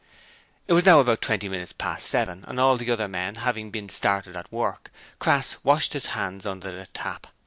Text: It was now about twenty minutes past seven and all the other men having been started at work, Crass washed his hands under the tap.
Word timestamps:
It 0.67 0.73
was 0.73 0.83
now 0.83 0.99
about 0.99 1.21
twenty 1.21 1.47
minutes 1.47 1.73
past 1.73 2.07
seven 2.07 2.43
and 2.47 2.59
all 2.59 2.75
the 2.75 2.89
other 2.89 3.07
men 3.07 3.35
having 3.35 3.69
been 3.69 3.87
started 3.87 4.35
at 4.35 4.51
work, 4.51 4.89
Crass 5.19 5.57
washed 5.63 5.93
his 5.93 6.07
hands 6.17 6.43
under 6.47 6.71
the 6.71 6.87
tap. 6.87 7.27